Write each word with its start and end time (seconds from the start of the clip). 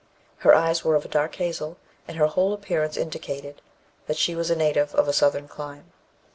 Her 0.37 0.55
eyes 0.55 0.83
were 0.83 0.95
of 0.95 1.05
a 1.05 1.07
dark 1.07 1.35
hazel, 1.35 1.77
and 2.07 2.17
her 2.17 2.25
whole 2.25 2.53
appearance 2.53 2.97
indicated 2.97 3.61
that 4.07 4.17
she 4.17 4.33
was 4.35 4.49
a 4.49 4.55
native 4.55 4.95
of 4.95 5.07
a 5.07 5.13
southern 5.13 5.47
clime. 5.47 5.93